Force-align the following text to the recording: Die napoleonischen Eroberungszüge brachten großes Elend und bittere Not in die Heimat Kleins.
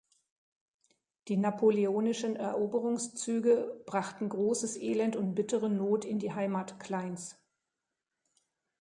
Die 1.27 1.37
napoleonischen 1.37 2.35
Eroberungszüge 2.35 3.83
brachten 3.85 4.29
großes 4.29 4.75
Elend 4.77 5.15
und 5.15 5.35
bittere 5.35 5.69
Not 5.69 6.05
in 6.05 6.17
die 6.17 6.33
Heimat 6.33 6.79
Kleins. 6.79 7.39